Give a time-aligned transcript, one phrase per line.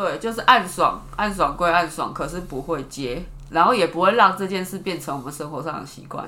[0.00, 6.26] 对，就是暗爽，暗爽归暗爽，可是不会接，然后也不会让这件事变成我们生活上的习惯，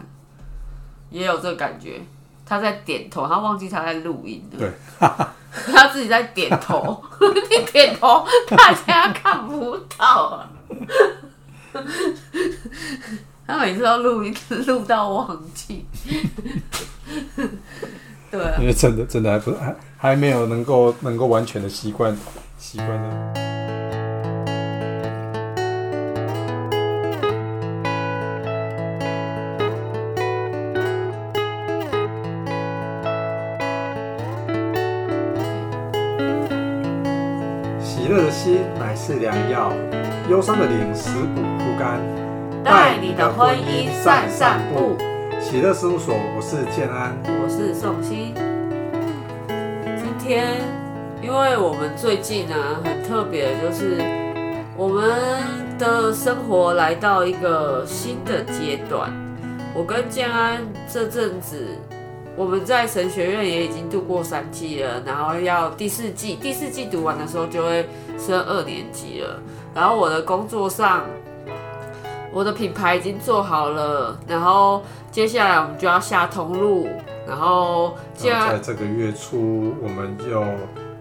[1.08, 2.02] 也有这个感觉。
[2.44, 4.58] 他在点头，他忘记他在录音了。
[4.58, 10.50] 对， 他自己在点头， 你点头，大家看不到啊。
[13.46, 14.36] 他每次都录音，
[14.66, 15.86] 录到忘记。
[18.30, 22.14] 对啊因，为真的真的还不还还没有能够能够完全的习惯
[22.58, 23.51] 习惯的。
[38.32, 39.70] 心乃是良药，
[40.30, 42.00] 忧伤的灵食补枯干。
[42.64, 44.96] 带你的婚姻散散步。
[45.38, 47.14] 喜乐事务所，我是建安。
[47.26, 48.32] 我是宋鑫。
[49.98, 50.62] 今天，
[51.20, 54.02] 因为我们最近呢很特别，就是
[54.78, 55.12] 我们
[55.78, 59.12] 的生活来到一个新的阶段。
[59.74, 61.76] 我跟建安这阵子，
[62.36, 67.86] 我们在神学院也已经度过三季了，然后要第四季，第四季读完的时候就会
[68.18, 69.40] 升二年级了。
[69.74, 71.04] 然后我的工作上，
[72.32, 76.88] 我的品牌已经做好了，然后接下来我们就要下通路，
[77.26, 80.44] 然后接下来在这个月初，我们又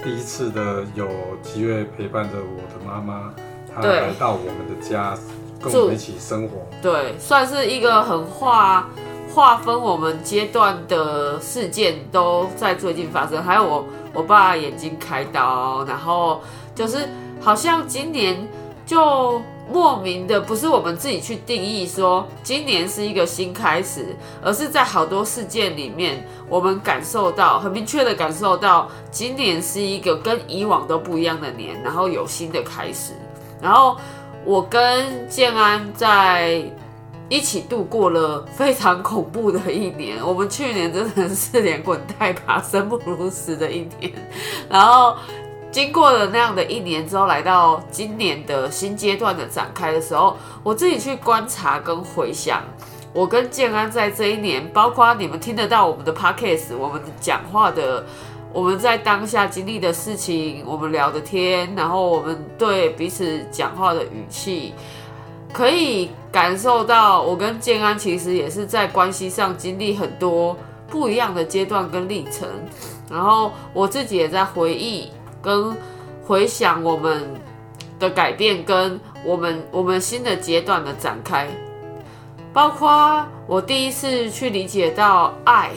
[0.03, 1.08] 第一次的有
[1.42, 3.34] 机会陪伴着我的妈妈，
[3.73, 5.18] 她对来到我们的家，
[5.62, 6.66] 跟我们一起生活。
[6.81, 8.88] 对，算是一个很划
[9.34, 13.42] 划分我们阶段的事件，都在最近发生。
[13.44, 16.42] 还有我我爸眼睛开刀，然后
[16.82, 17.08] 就是
[17.40, 18.36] 好像今年
[18.86, 19.40] 就
[19.72, 33.14] 莫名的，不是我们自己去定义说今年是一个新开始，而是在好多事件里面，我们感受到很明确的感受到，今年是一个跟以往都不一样的年，然后有新的开始，
[33.62, 33.96] 然后。
[34.44, 36.64] 我跟建安在
[37.30, 40.18] 一起度过了非常恐怖的一年。
[40.26, 44.12] 我们去年真的是连滚带爬、生不如死的一年。
[44.68, 45.16] 然后
[45.72, 52.62] 经过了那样的一年之后，来到今年的新阶段的展开的时候，我自己去观察跟回想。
[53.14, 58.06] 我跟建安在这一年，包括你们听得到我们的 podcast，我们讲话的
[58.54, 64.74] 我们在当下经历的事情，我们聊的天，然后我们对彼此讲话的语气，
[65.52, 70.56] 可以感受到我跟建安其实也是在关系上经历很多
[70.90, 72.48] 不一样的阶段跟历程。
[73.10, 75.75] 然后我自己也在回忆跟
[76.25, 77.28] 回想我们
[78.00, 81.47] 的改变，跟我们我们新的阶段的展开，
[82.53, 85.72] 包括我第一次去理解到爱。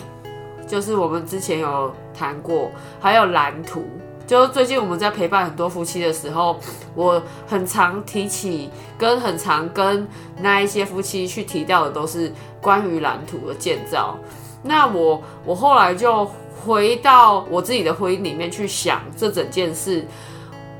[0.66, 3.84] 就是我们之前有谈过，还有蓝图。
[4.26, 6.58] 就是最近我们在陪伴很多夫妻的时候，
[6.94, 10.08] 我很常提起，跟很常跟
[10.41, 12.32] 那一些夫妻去提到的，都是
[12.62, 14.16] 关于蓝图的建造。
[14.62, 16.26] 那我我后来就
[16.64, 20.04] 回到我自己的婚姻里面去想这整件事，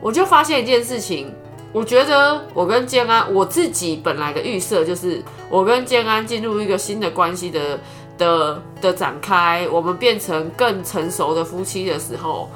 [0.01, 1.33] 我就发现一件事情。
[1.73, 7.81] 我觉得我跟建安，我自己本来的预设就是，我跟建安进入一个新的关系的
[8.17, 12.49] 的的展开，我们变成更成熟的夫妻的时候，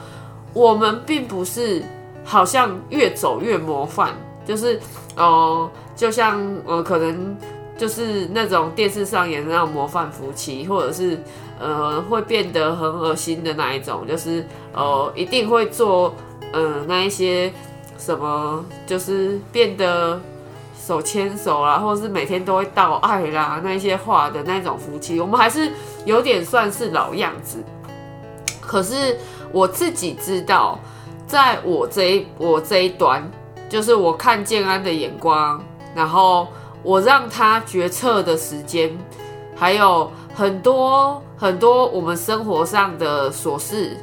[0.55, 1.83] 我们并不是
[2.25, 4.15] 好像越走越模范，
[4.47, 4.79] 就是
[5.17, 7.37] 哦、呃就像呃，可能
[7.77, 11.19] 就是那种电视上演的那种模范夫妻，或者是
[11.59, 16.15] 呃会变得很恶心的那一种，就是呃一定会做
[16.53, 17.53] 呃那一些
[17.99, 20.21] 什么，就是变得
[20.79, 25.71] 手牵手啦，或者是每天都会道爱啦，那一些话的那种夫妻，我们还是
[26.05, 27.63] 有点算是老样子。
[28.61, 29.19] 可是
[29.51, 30.79] 我自己知道，
[31.27, 33.31] 在我这一我这一端，
[33.69, 35.63] 就是我看建安的眼光，
[35.95, 36.49] 然后
[36.83, 38.97] 我让他决策的时间，
[39.57, 43.97] 还有很多很多我们生活上的琐事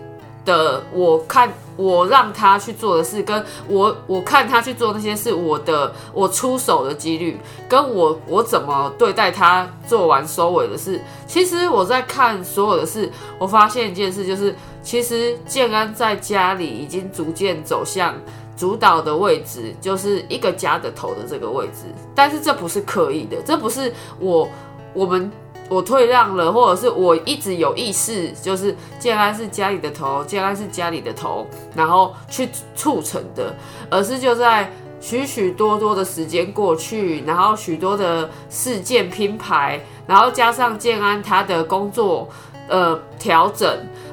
[0.43, 7.39] 的，我看我让他去做的事，跟我我看他去做那些事，我的我出手的几率，
[7.69, 13.09] 跟我我怎么对待他做完收尾的事，其实我在看所有的事，
[13.39, 14.53] 我发现一件事，就是
[14.83, 18.13] 其实建安在家里已经逐渐走向
[18.57, 21.85] 主导的位置，就是一个家的头的这个位置。
[22.13, 24.49] 但是这不是刻意的，这不是我
[24.93, 25.31] 我们
[25.67, 33.55] 我退让了，或者是我一直有意识，就是建安是家里的头，建安是家里的头，然后去促成的，
[33.89, 34.71] 而是就在
[35.01, 42.29] 许许多多的时间过去，然后许多的事件拼排，然后加上建安他的工作
[42.67, 43.67] 呃调整，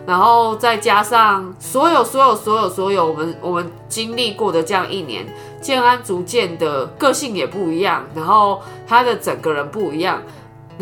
[0.07, 5.27] 然后再加上所有所有所有所有我们我们经历过的这样一年，
[5.61, 10.21] 建安逐渐的个性也不一样，然后他的整个人不一样，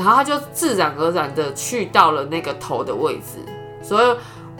[0.01, 3.37] 然后他就自然而然的去到了那个头的位置，
[3.83, 4.17] 所以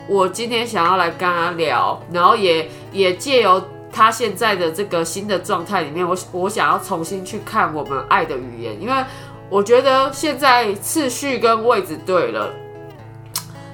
[0.07, 9.05] 我今天想要来跟他聊，然后也也借由他现在的这个新的状态里面，我我想要重新去看我们爱的语言，因为
[9.49, 12.53] 我觉得现在次序跟位置对了。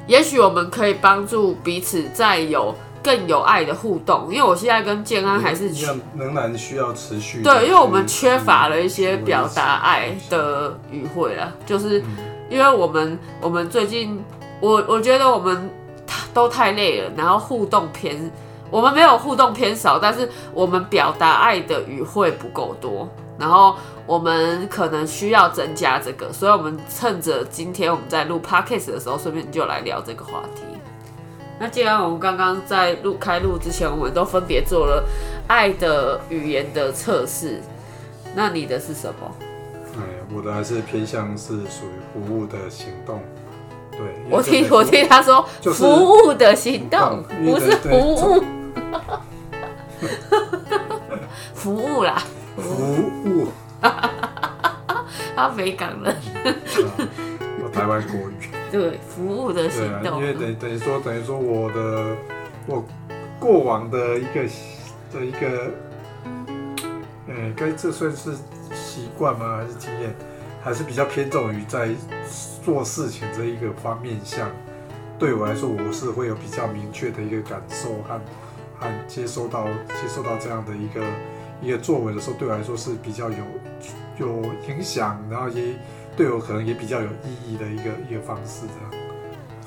[0.06, 2.72] 也许我们可以帮助彼此再有
[3.06, 5.68] 更有爱的互动，因为我现在跟建安还是
[6.16, 7.40] 仍然需要持续。
[7.40, 12.02] 对，因为我们缺乏了一些表达爱的语汇啊，就是
[12.50, 14.20] 因为我们我们最近，
[14.60, 15.70] 我我觉得我们
[16.34, 18.28] 都太累了，然后互动偏，
[18.72, 23.76] 我们没有互动偏少，但是我们表达爱的语汇不够多，然后。
[24.06, 30.62] 我们可能需要增加这个，所以我们趁着今天我们在录 podcast 的时候，顺便就来聊这个话题。
[31.58, 35.04] 那既然我们刚刚在录开录之前，我们都分别做了
[35.46, 37.60] 爱的语言的测试，
[38.34, 39.34] 那你的是什么？
[39.96, 40.02] 哎，
[40.34, 43.22] 我的还是偏向是属于服务的行动。
[43.92, 48.44] 对，我听我听他说服务的行动，不是服务，
[51.54, 52.22] 服务啦，
[52.56, 53.48] 服务。
[55.34, 56.16] 他北港人，
[57.62, 58.50] 我台湾国语。
[58.76, 60.20] 对，服务的行动。
[60.20, 62.16] 因为等等于说，等于说我的
[62.66, 62.84] 我
[63.40, 64.42] 过往的一个
[65.12, 65.70] 的一个，
[67.26, 68.34] 嗯，该这算是
[68.74, 69.56] 习惯吗？
[69.56, 70.14] 还是经验？
[70.62, 71.88] 还是比较偏重于在
[72.62, 74.50] 做事情这一个方面上。
[75.18, 78.20] 对我来说，我是会有比较明确的一个感受和
[78.78, 81.02] 和接收到接收到这样的一个。
[81.62, 83.38] 一个作为的时候，对我来说是比较有
[84.18, 85.72] 有影响，然后也
[86.16, 89.04] 对我可能也比较有意义的一个一个方式，这样。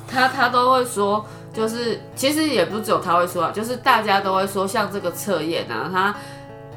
[0.07, 1.23] 他他都会说，
[1.53, 6.15] 就是其实也不只有他会说啊，就是大家都会说，像这个测验啊，它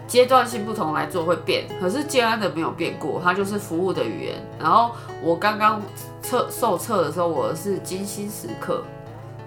[0.06, 4.34] 阶段性不同来做会变，可是建安的没有变过，它就是服务的语言。
[4.60, 4.92] 然后
[5.22, 5.80] 我刚刚
[6.20, 8.84] 测受测的时候，我是精心时刻，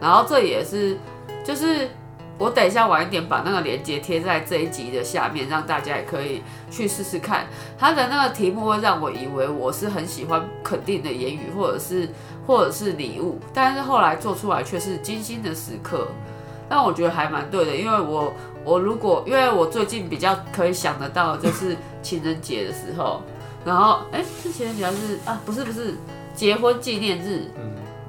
[0.01, 0.97] 然后这也是
[1.43, 1.87] 就是。
[2.37, 7.47] 我等一下晚一点把那个链接贴在这一集的下面，让大家也可以去试试看。
[7.77, 12.09] 他的那个题目会让我以为我是很喜欢肯定的言语，或者是
[12.45, 16.09] 或者是礼物，但是后来做出来却是精心的时刻。
[16.67, 18.33] 但我觉得还蛮对的，因为我
[18.63, 23.21] 我如果因为我最近比较可以想得到就是情人节的时候，
[23.63, 25.93] 然后哎是情人节还是啊不是不是
[26.33, 27.49] 结婚纪念日。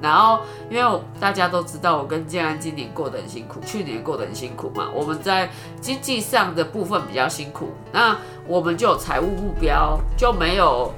[0.01, 0.39] 然后，
[0.69, 4.89] 因为大家都知道，我跟建安今年过得很辛苦，去年过得很辛苦嘛。
[4.93, 5.49] 我们在
[5.81, 8.15] 经济上的部分比较辛苦，那
[8.45, 10.93] 我们就有财务目标，就没有，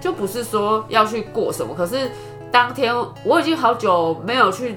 [0.00, 1.74] 就不是说要去过什么。
[1.74, 2.10] 可是
[2.52, 2.94] 当天
[3.24, 4.76] 我已经好久没有去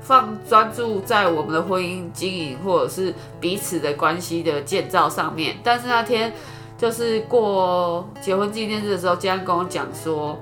[0.00, 5.56] 放专注在我们的婚姻经营或者是彼此的关系的建造上面。
[5.62, 6.32] 但是那天
[6.78, 10.38] 就是过结婚纪念日的时候，建安跟我讲说，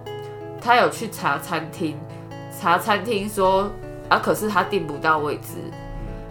[0.61, 1.99] 他有去查餐厅。
[2.63, 3.69] 查餐厅说
[4.09, 5.59] 啊，可是他订不到位置。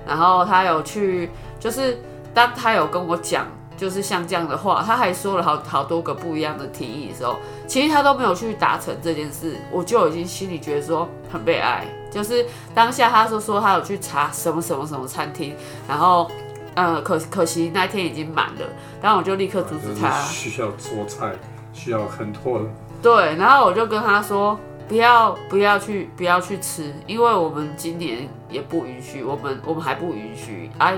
[0.07, 1.29] 然后他有去，
[1.59, 1.99] 就是
[2.33, 3.45] 当他有跟我讲，
[3.75, 7.35] 就是像这样的话，他还说了好好多个不一样的提议的时候，
[7.67, 11.85] 其实他都没有去达成这件事，我就已经心里觉得说很悲哀。
[12.09, 15.53] 就是当下他说说他有去查什么什么什么餐厅，
[15.85, 16.31] 然后
[16.75, 18.65] 呃可可惜那天已经满了，
[19.01, 20.09] 然后我就立刻阻止他。
[20.23, 21.33] 需要做菜，
[21.73, 22.61] 需要很多。
[23.01, 24.57] 对，然后我就跟他说。
[24.91, 30.69] 不要不要去不要去吃，因为我们今年也不允许，我们我们还不允许。
[30.77, 30.91] 啊，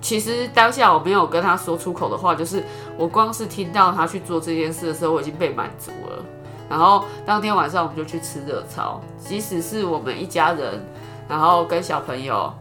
[0.00, 2.62] 其实当下我没有跟他说出口的话，就是
[2.96, 6.24] 我光是听到他去做这件事的时候，我已经被满足了。
[6.68, 10.80] 然后当天晚上我们就去吃热炒，即使是我们一家人，
[11.28, 12.54] 然后跟小朋友，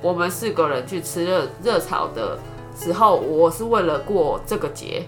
[0.00, 2.38] 我们四个人去吃热热炒的
[2.76, 5.04] 时候，我是为了过这个节。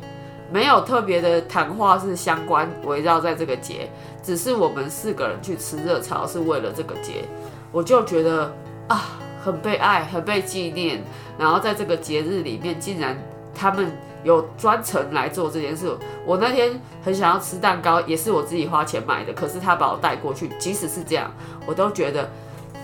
[0.53, 3.89] 没有特别的谈话是相关围绕在这个节，
[4.23, 7.25] 只是我们四个人去吃热炒是为了这个节，
[7.73, 8.55] 我就觉得
[8.87, 11.03] 啊很被爱，很被纪念。
[11.39, 13.17] 然后在这个节日里面，竟然
[13.55, 13.91] 他们
[14.23, 15.91] 有专程来做这件事。
[16.27, 20.51] 我那天很想要吃蛋糕，也是我自己花钱买的，可是他把我带过去。
[20.59, 21.33] 即使是这样，
[21.67, 22.29] 我都觉得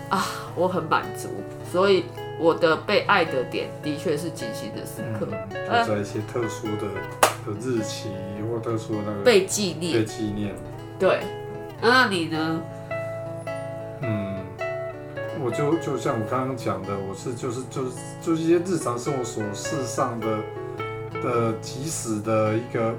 [0.08, 0.24] 啊
[0.56, 1.28] 我很满足。
[1.70, 2.06] 所以
[2.38, 5.26] 我的被爱的点的确是精心的时刻，
[5.84, 6.88] 就在一些特殊的。
[7.62, 8.10] 日期
[8.46, 10.54] 或特殊的那个被纪念，被纪念。
[10.98, 11.20] 对，
[11.80, 12.60] 那你呢？
[14.02, 14.44] 嗯，
[15.42, 20.26] 我就就像我刚刚讲的，我是就是就是就是一些日常生活琐事上的
[21.22, 22.94] 的及时的一个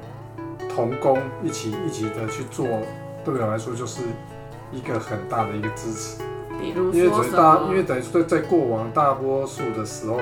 [0.67, 2.65] 同工一起一起的去做，
[3.23, 4.01] 对我来说就是
[4.71, 6.23] 一个很大的一个支持。
[6.59, 10.19] 比如因为大，因为等于说在过往大多数的时候，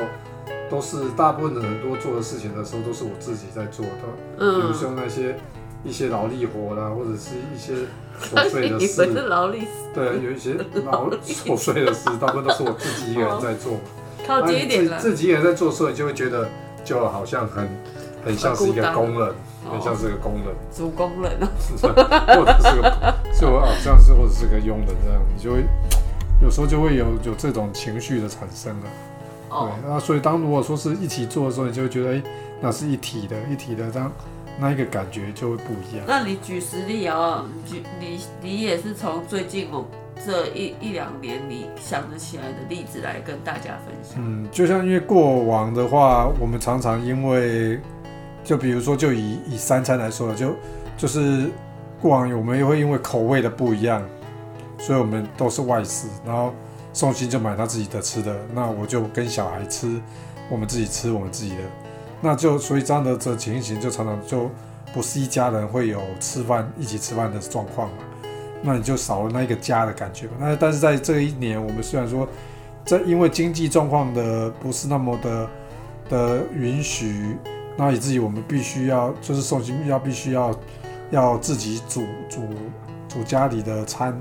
[0.70, 3.92] 都是大部分的人多做的事情的时候，都是我自己在做的。
[4.38, 5.36] 比如嗯，说那些
[5.84, 7.74] 一些劳力活啦，或者是一些
[8.22, 13.80] 琐 碎的事，是劳力士，对，有一些劳 琐碎的事，大部分都是我自己一个人在做嘛。
[14.28, 14.98] 靠近一点了。
[15.00, 16.50] 自自己一个人在做的时候，你就会觉得
[16.84, 17.68] 就好像很
[18.26, 19.34] 很像是一个工人，
[19.72, 21.48] 很像哦，是个工人，主工人哦，
[22.36, 25.64] 或者是个就好像是或者是个佣人这样，你就会
[26.42, 28.86] 有时候就会有有这种情绪的产生了。
[29.50, 32.24] 哦，对，那所以当如果说是一起做的时候，你就会觉得哎、
[32.62, 34.12] 那是一体的，一体的，这样
[34.60, 36.06] 那一个感觉就会不一样。
[36.08, 39.86] 那你举实例哦，你举你你也是从最近我
[40.26, 44.16] 这一一两年你想得起来的例子来跟大家分享。
[44.18, 47.80] 嗯，就像因为过往的话，我们常常因为，
[48.44, 50.54] 就比如说就以以三餐来说，就
[50.98, 51.50] 就是
[52.02, 54.04] 过往我们也会因为口味的不一样，
[54.78, 56.54] 所以我们都是外食，然后
[56.94, 60.00] 宋鑫就买他自己的吃的，那我就跟小孩吃，
[60.50, 61.64] 我们自己吃我们自己的，
[62.22, 64.50] 那就所以这样的这情形就常常就
[64.94, 67.98] 不是一家人会有吃饭一起吃饭的状况嘛，
[68.62, 70.34] 那你就少了那一个家的感觉嘛。
[70.40, 72.28] 那但是在这一年，我们虽然说
[72.86, 75.50] 在因为经济状况的不是那么的
[76.10, 77.36] 的允许，
[77.76, 80.58] 那以至于我们必须要就是宋鑫要必须要
[81.12, 82.42] 要自己煮煮
[83.10, 84.20] 煮家里的餐。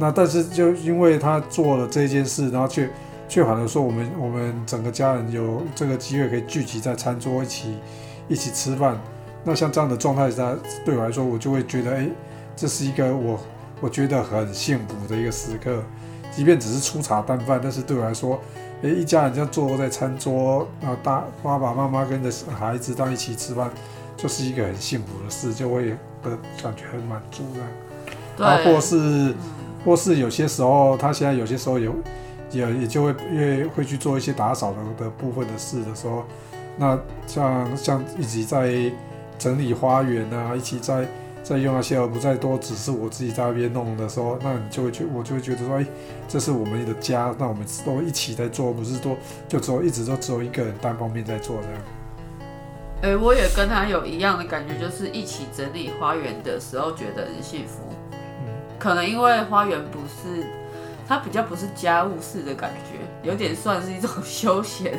[0.00, 2.88] 那但是就因为他做了这件事，然后却
[3.28, 7.76] 却反而说我们我们整个家人有这个机会可以聚集在餐桌一起
[8.26, 8.98] 一起吃饭。
[9.44, 12.08] 那像这样的状态下，对我来说，我就会觉得，哎，
[12.56, 13.38] 这是一个我
[13.80, 15.82] 我觉得很幸福的一个时刻。
[16.30, 18.40] 即便只是粗茶淡饭，但是对我来说，
[18.82, 23.70] 诶，一家人这样坐在餐桌，然后大爸爸妈妈跟着孩子到一起吃饭，
[24.16, 25.90] 就是一个很幸福的事，就会
[26.22, 27.68] 的感觉很满足这样。
[28.50, 29.34] 啊，对，或是
[29.84, 31.94] 或是有些时候，他现在有些时候有
[32.50, 36.24] 也也就会越会去做一些打扫的的部分的事的时候，
[36.76, 38.90] 那像像一起在
[39.38, 41.06] 整理花园啊，一起在
[41.42, 45.86] 在用那些，而不再多只是我自己在那边弄的时候，那你就会觉我就会觉得说，哎，
[46.28, 49.16] 这是我们的家，那我们都一起在做，不是说
[49.48, 51.80] 就只有一直都只有一个人单方面在做这样。
[53.02, 57.80] 哎、我也跟他有一样的感觉，就是一起整理花园的时候觉得很幸福。
[58.80, 60.46] 嗯可能因为花园不是，
[61.06, 64.98] 它比较不是家务事的感觉，有点算是一种休闲。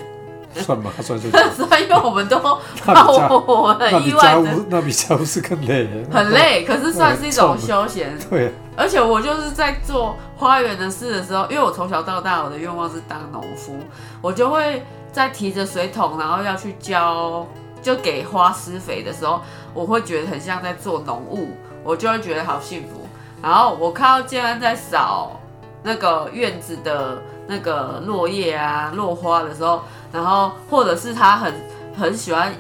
[0.54, 0.92] 算吗？
[1.02, 6.30] 算就所以因为我们都我那很意外的那比家务事更累，很。
[6.30, 8.16] 累，可是算是一种休闲。
[8.30, 13.78] 对，而且我就是在做花园的事的时候，因为我从小到大我的愿望是当农夫，
[14.22, 17.48] 我就会在提着水桶，然后要去浇，
[17.82, 19.42] 就给花施肥的时候，
[19.74, 21.52] 我会觉得很像在做农务，
[21.84, 23.01] 我就会觉得好幸福。
[23.42, 25.40] 然后我看到建安在扫
[25.84, 29.82] 那个院子的那个落叶啊、落花的时候，
[30.12, 31.54] 然后或者是他很
[31.98, 32.54] 很喜欢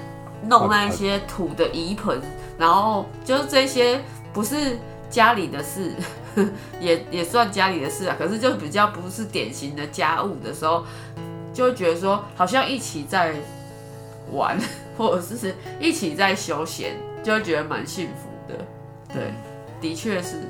[0.48, 2.20] 弄那一些土的移盆，
[2.58, 4.02] 然后就是这些
[4.34, 4.78] 不是
[5.10, 5.94] 家里的事，
[6.82, 10.84] 也也算家里的事啊，可是就比较不是典型的家务的时候，
[11.54, 13.36] 就会觉得说好像一起在
[14.32, 14.58] 玩，
[14.98, 18.66] 或者是一起在休闲，就会觉得蛮幸福的。
[19.14, 19.32] 对，
[19.80, 20.42] 的确是。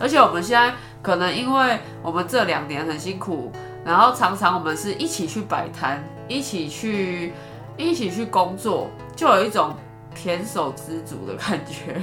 [0.00, 3.52] 而且我们现在可能因为我们这两年很辛苦，
[3.84, 7.32] 然后常常我们是一起去摆摊，一起去
[7.76, 9.74] 一起去工作，就有一种
[10.14, 12.00] 舔手知足的感觉。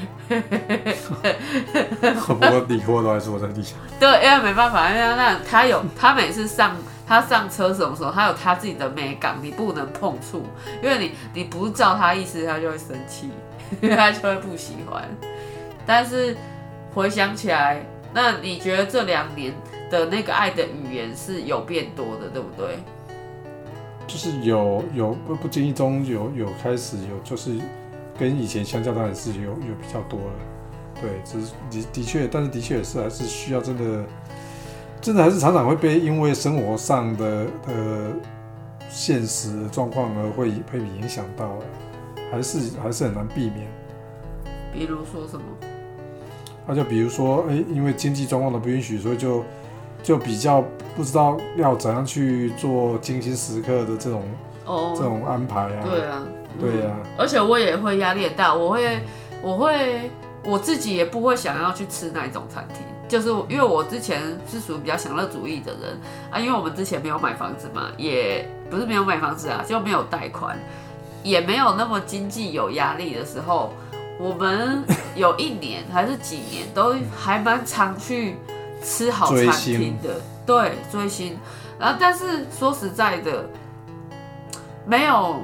[2.27, 3.75] 不过理货都还是我在地下。
[3.99, 6.75] 对，因为没办法，因为那他有他每次上
[7.07, 10.45] 他上车什么时候，他有他自己的美感，你不能碰触，
[10.81, 13.29] 因为你你不照他意思，他就会生气，
[13.95, 15.03] 他就会不喜欢。
[15.85, 16.37] 但是
[16.93, 19.53] 回想起来，那你觉得这两年
[19.89, 22.77] 的那个爱的语言是有变多的，对不对？
[24.07, 27.57] 就是有有不不经意中有有开始有就是
[28.19, 30.33] 跟以前相较当然是有有比较多了，
[30.99, 34.05] 对，只是的的确，但是的确也是还是需要真的
[34.99, 38.11] 真的还是常常会被因为生活上的呃
[38.89, 41.57] 现实状况而会被影响到，
[42.29, 43.65] 还是还是很难避免。
[44.73, 45.43] 比如说什么？
[46.73, 49.43] 那就比如说，哎、因为经济状况的不允许，所以就
[50.01, 50.63] 就比较
[50.95, 54.23] 不知道要怎样去做精心时刻的这种
[54.65, 55.83] 哦，这种安排啊。
[55.83, 56.23] 对啊，
[56.61, 56.95] 对啊。
[57.03, 57.11] 嗯。
[57.17, 59.01] 而且我也会压力很大，我会，
[59.41, 60.09] 我会，
[60.45, 65.99] 我自己也不会想要去吃那一种餐厅，就是因为我之前是属于比较享乐主义的人
[66.29, 70.57] 啊，因为我们之前没有买房子嘛，也不是没有买房子啊，就没有贷款，
[71.21, 73.73] 也没有那么经济有压力的时候，
[74.21, 74.83] 我们
[75.15, 78.35] 有一年还是几年都还蛮常去
[78.83, 81.35] 吃好餐厅的，对，追星。
[81.79, 83.49] 然后，但是说实在的，
[84.85, 85.41] 没有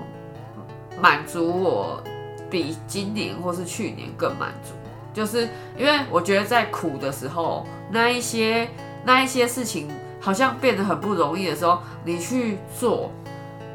[1.02, 2.04] 满足我
[2.52, 4.74] 比今年或是去年更满足，
[5.12, 8.70] 就是因为我觉得在苦的时候，那一些
[9.04, 9.90] 那一些事情
[10.22, 13.12] 好像变得很不容易的时候，你去做，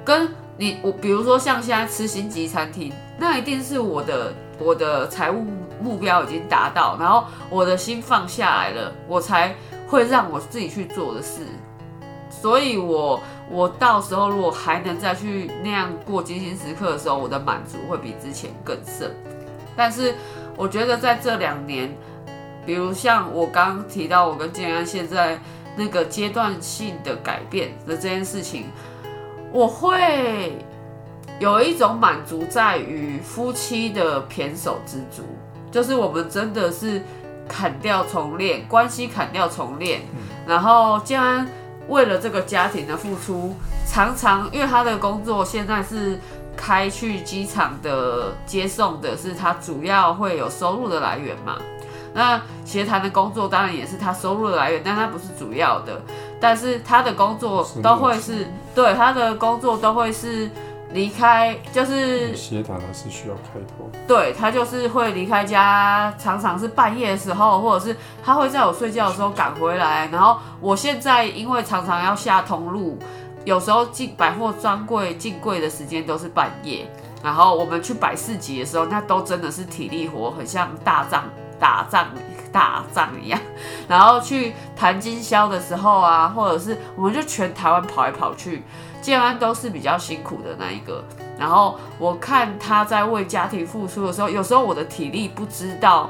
[0.04, 5.44] 跟你我比如说像现在吃星级餐厅，那一定是我的我的财务
[5.80, 9.54] 目标已经达到，然后我的心放下来了，我才
[9.88, 11.46] 会让我自己去做的事。
[12.30, 19.14] 所以，我我到时候如果还能再去那样过精心时刻的时候，我的满足会比之前更深。
[19.76, 20.14] 但是，
[20.56, 21.94] 我觉得在这两年，
[22.64, 25.38] 比如像我刚刚提到，我跟建安现在
[25.76, 28.66] 那个阶段性的改变的这件事情，
[29.52, 30.56] 我会
[31.42, 35.24] 有一种满足在于夫妻的胼手之足，
[35.72, 37.02] 就是我们真的是
[37.48, 40.02] 砍掉重练，关系砍掉重练，
[40.46, 41.48] 然后建安。
[41.88, 43.56] 为了这个家庭的付出，
[43.88, 46.16] 常常因为他的工作现在是
[46.56, 51.56] 开去机场的接送的，是他主要会有收入的来源嘛。
[52.14, 56.00] 那协谈的工作当然也是他收入的来源，但他不是主要的。
[56.38, 58.46] 但是他的工作都会是
[58.76, 60.48] 对他的工作都会是。
[60.92, 70.08] 离开就是协谈还是需要开拓，对他就是会离开家，常常是半夜的时候，或者是他会在我睡觉的时候赶回来。
[70.12, 72.98] 然后我现在因为常常要下通路，
[73.44, 76.86] 有时候进百货专柜进柜的时间都是半夜。
[77.22, 81.24] 然后我们去百事集的时候，那都真的是体力活，很像大仗
[81.58, 82.08] 打仗
[82.52, 83.40] 打仗一样。
[83.88, 88.62] 然后去谈经销的时候啊，或者是我们就全台湾跑来跑去。
[89.02, 91.04] 建安都是比较辛苦的那一个，
[91.36, 96.08] 然后我看他在为家庭付出的时候，有时候我的体力不知道，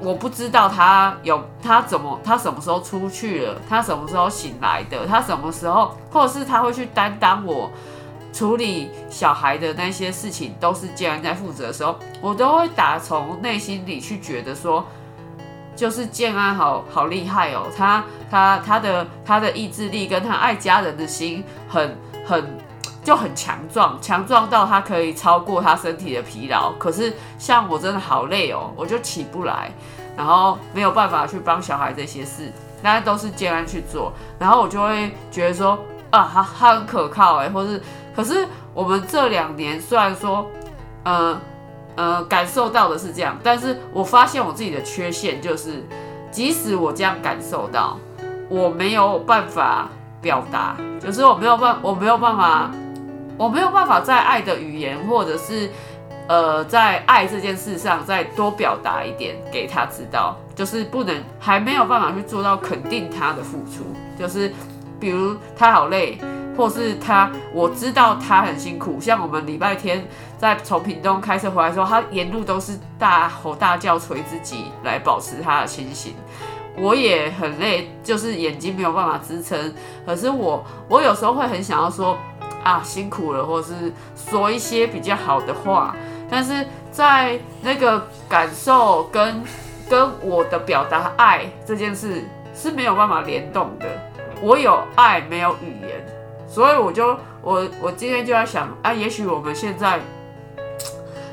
[0.00, 7.70] 我不知道他有他怎么他什么时候出去了，他什么时候醒来的，他什么时候，或者是他会去担当我
[8.32, 14.84] 处理小孩的那些事情，都是建安在负责的时候，我都会打从内心里去觉得说。
[15.78, 22.44] 就是建安好好厉害哦，他他他的他的意志力跟他爱家人的心很很
[23.04, 26.72] 就很强壮，强壮到他可以超过他身体的疲劳。
[26.80, 29.70] 可是像我真的好累哦，我就起不来，
[30.16, 35.78] 然后没有办法去帮小孩这些事，那都是建安去做，然后我就会觉得说
[36.10, 37.80] 啊，他他很可靠哎，或是
[38.16, 40.44] 可是我们这两年虽然说，
[41.04, 41.40] 嗯。
[41.98, 45.84] 呃，感受到的是这样，但是我发现我自己的缺陷就是，
[46.30, 47.98] 即使我这样感受到，
[48.48, 49.88] 我没有办法
[50.22, 52.70] 表达，就是我没有办，我没有办法，
[53.36, 55.68] 我没有办法在爱的语言，或者是
[56.28, 63.82] 呃，在爱这件事上再多表达一点给他知道，就是不能，还没有办法去做到肯定他的付出，
[64.16, 64.52] 就是
[65.00, 66.16] 比如他好累。
[66.58, 69.00] 或是他，我知道他很辛苦。
[69.00, 70.04] 像我们礼拜天
[70.36, 76.16] 在从屏东开车回来的时候，他沿路都是大吼大叫捶自己来保持他的清醒。
[76.76, 79.72] 我也很累，就是眼睛没有办法支撑。
[80.04, 82.18] 可是我，我有时候会很想要说
[82.64, 85.94] 啊辛苦了，或是说一些比较好的话。
[86.28, 89.42] 但是在那个感受跟
[89.88, 93.86] 跟我的表达爱这件事是没有办法联动的。
[94.42, 96.17] 我有爱，没有语言。
[96.58, 100.00] 所以我就我我今天就在想啊，也许我们现在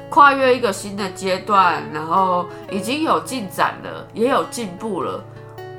[0.07, 5.23] 跨越一个新的阶段，然后已经有进展了，也有进步了。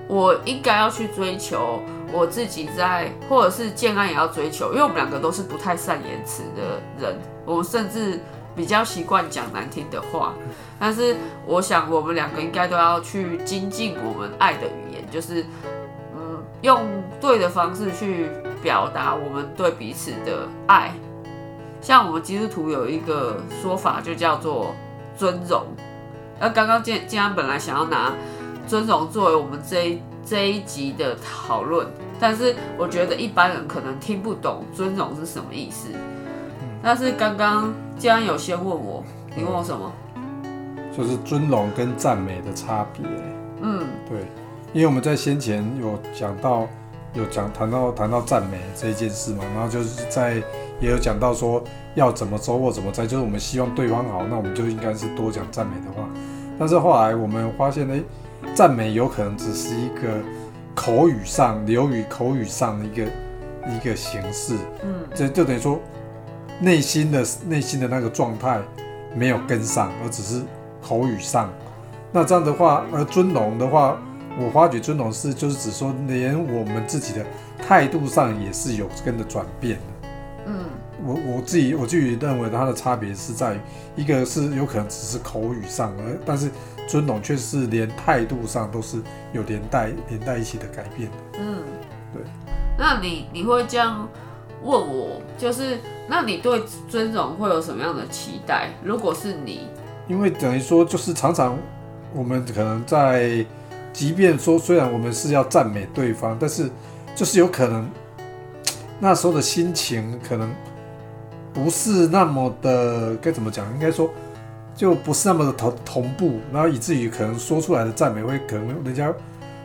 [0.08, 1.80] 我应该要去追求
[2.12, 8.18] 我自己在，或者是建安也要追求，因为我们两个都是不太善言辞的人，我们甚至
[8.56, 10.34] 比较习惯讲难听的话。
[10.80, 11.14] 但是
[11.46, 15.46] 我想，我们两个应该都要去精进我们爱的语言，就是
[16.16, 16.84] 嗯，用
[17.20, 18.28] 对的方式去。
[18.62, 20.92] 表达我们对彼此的爱，
[21.80, 24.74] 像我们基督徒有一个说法，就叫做
[25.16, 25.62] 尊荣。
[26.40, 28.12] 那刚刚建建安本来想要拿
[28.66, 31.86] 尊荣作为我们这一这一集的讨论，
[32.18, 35.90] 但是我觉得一般人可能听不懂尊荣是什么意思。
[36.82, 39.02] 但是刚刚建安有先问我，
[39.36, 39.92] 你问我什么？
[40.96, 43.06] 就是尊荣跟赞美的差别。
[43.60, 44.20] 嗯，对，
[44.72, 46.66] 因为我们在先前有讲到。
[47.16, 50.34] 有讲谈到谈到赞美这一件事嘛，然后就是在
[50.80, 56.06] 也有讲到说要怎么收获怎么在，就是我们希望对方好，那我们就应该是多讲赞美的话。
[56.58, 58.02] 但是后来我们发现，哎，
[58.54, 60.20] 赞美有可能只是一个
[60.74, 63.02] 口语上流于口语上的一个
[63.74, 65.80] 一个形式，嗯，这就等于说
[66.60, 68.60] 内心的内心的那个状态
[69.14, 70.42] 没有跟上，而只是
[70.82, 71.50] 口语上。
[72.12, 73.96] 那这样的话，而尊荣的话。
[74.38, 77.24] 我发觉尊荣是就是只说，连我们自己的
[77.66, 80.08] 态度上也是有跟着转变的。
[80.46, 80.64] 嗯，
[81.04, 83.60] 我我自己我自己认为它的差别是在于，
[83.96, 86.50] 一个是有可能只是口语上，而但是
[86.86, 91.16] 尊荣却是连态度上都是有连带连带一起的改变的。
[91.40, 91.62] 嗯，
[92.12, 92.22] 对。
[92.78, 94.06] 那你你会这样
[94.62, 98.68] 问我，就是那你对尊荣会有什么样的期待？
[98.84, 99.68] 如果是你，
[100.06, 101.58] 因为等于说就是常常
[102.14, 103.44] 我们可能在，
[103.96, 106.70] 即便说虽然我们是要赞美对方，但是
[107.14, 107.88] 就是有可能
[109.00, 110.54] 那时候的心情可能
[111.54, 113.64] 不是那么的该怎么讲？
[113.72, 114.10] 应该说
[114.74, 119.10] 就不是那么的同同步，然后以至于可能说出来的赞美会可能人家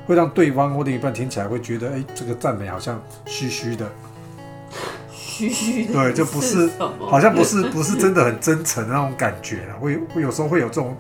[0.07, 3.85] 会让对方或另一半听起来会觉得，哎，这个赞美好像虚虚的，
[5.11, 6.69] 虚虚的，对，就不是
[7.01, 10.95] 好像不是不是真的很真诚的那种感觉了，会会有时候会有这种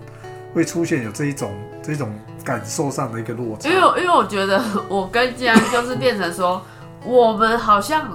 [0.53, 2.11] 会出现有这一种这一种
[2.43, 3.75] 感受上的一个落差因。
[3.75, 6.61] 为因为我觉得我跟家就是变成说，
[7.05, 8.09] 我们好像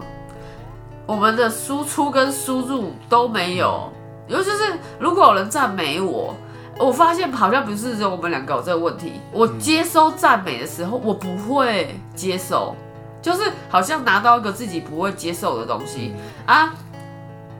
[1.07, 3.93] 我们的输出跟输入都没有，
[4.29, 6.35] 尤其是如果有人赞美我，
[6.79, 9.15] 我发现好像不是只有我们两个有这个问题。
[9.33, 12.75] 我接收赞美的时候，我不会接受，
[13.23, 16.15] 就是好像拿到一个自己不会接受的东西
[16.47, 16.75] 啊。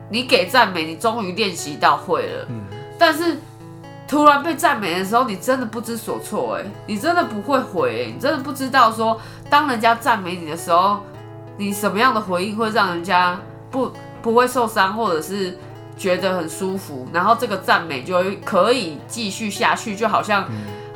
[0.09, 2.61] 你给赞美，你终于练习到会了，嗯
[2.97, 3.37] 但是
[4.07, 11.01] 突然被赞美的时候，你真的不知所措，哎，你真的不会回、欸，你真的不知道说，当人家赞美你的时候，
[11.57, 13.37] 你什么样的回应会让人家
[13.69, 13.91] 不
[14.21, 15.57] 不会受伤，或者是
[15.97, 20.45] 觉得很舒服，然后这个赞美就可以继续下去，就好像。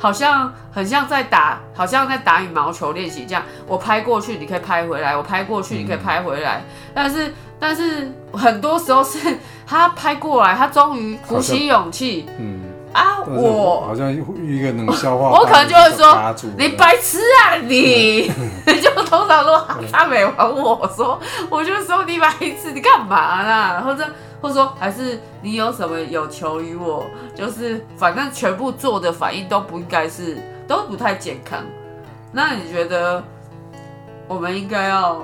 [0.02, 3.42] 好像很像在打，好像在打羽毛球练习这样。
[3.68, 6.64] 我拍过去，你可以拍回来；我拍过去，你可以拍回来。
[6.92, 12.62] 但是，但是很多时候是他拍过来，他终于鼓起勇气嗯，
[13.28, 18.30] 我好像一个能消化，我可能就会说你白痴啊你！
[18.80, 21.18] 就通常说他没完我说，
[21.50, 22.28] 我就说你白
[22.60, 23.82] 痴，你干嘛啦？
[23.84, 24.04] 或者
[24.40, 27.04] 或者说还是你有什么有求于我？
[27.34, 31.58] 就是反正全部做的反应都不应该是都不太健康。
[32.32, 33.22] 那你觉得
[34.26, 35.22] 我们应该要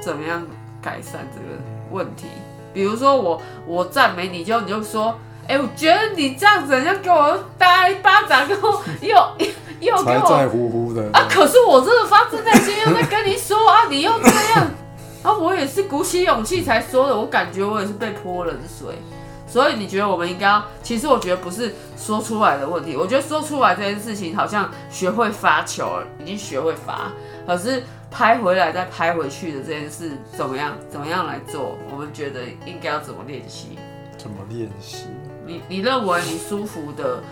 [0.00, 0.42] 怎么样
[0.82, 2.26] 改善这个问题？
[2.74, 9.16] 比如说我我赞美你就你就说，哎、我觉得你这样子人家给我打一巴掌，给我又
[9.80, 11.26] 又给我才在乎乎的啊！
[11.28, 14.70] 可是我真的发自内心又在跟你说啊，你又这样
[15.24, 15.32] 啊！
[15.32, 18.98] 我也是鼓起勇气才说的，我感觉我也是被泼冷水。
[19.46, 20.62] 所以你觉得我们应该要？
[20.82, 27.10] 其实我觉得不是说出来的问题，我觉得说出来这件事情好像学会发球了，已经学会发，
[27.46, 30.76] 可是拍回来再拍回去的这件事怎么样？
[30.90, 31.78] 怎么样来做？
[31.90, 33.78] 我们觉得应该要怎么练习？
[34.18, 35.06] 怎么练习？
[35.48, 37.22] 你你认为你舒服的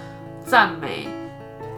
[0.46, 1.06] 赞美，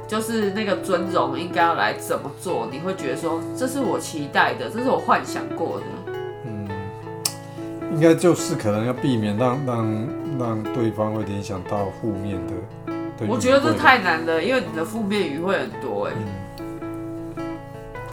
[0.07, 2.69] 就是那个尊荣，应该要来怎么做？
[2.71, 6.13] 你会觉得说，这是我期待的，这是我幻想过的。
[6.45, 6.69] 嗯，
[7.93, 10.07] 应该就是可能要避免让让
[10.39, 12.53] 让对方会联想到负面的。
[13.27, 16.13] 我觉得这太难了，因为你的负面语会很多哎。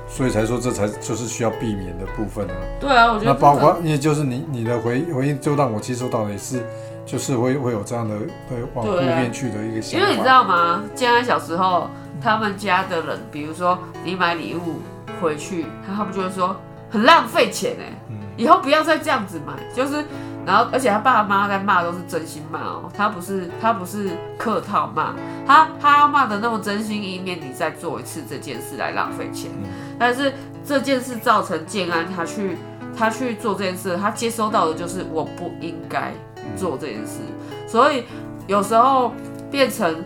[0.08, 2.56] 所以才说这才就是需要避免的部分啊。
[2.80, 6.66] 对啊，我觉得那包括，因为就是你你的回回应，就让我接收到的也是，
[7.06, 8.18] 就是会会有这样的
[8.50, 10.06] 对往负面去的一个想法。
[10.06, 10.84] 因为你知道吗？
[10.96, 11.90] 建安小时候，
[12.22, 14.82] 他们家的人，比如说你买礼物
[15.22, 16.56] 回去，他们就会说
[16.90, 20.04] 很浪费钱哎，嗯以后不要再这样子买，就是，
[20.46, 25.14] 然后而且他爸爸妈在骂都是真心骂哦，他不是他不是客套骂，
[25.48, 29.52] 他他要骂的那么真心，以免你再做一次这件事来浪费钱。
[29.64, 30.34] 嗯但是
[30.66, 32.58] 这件事造成建安他去
[32.98, 36.12] 他去做这件事，他接收到的就是我不应该
[36.56, 37.22] 做这件事，
[37.68, 38.04] 所以
[38.48, 39.14] 有时候
[39.50, 40.04] 变成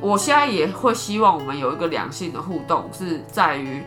[0.00, 3.82] 我现在也会希望我们有一个良性的互动，是在于